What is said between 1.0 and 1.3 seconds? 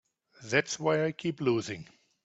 I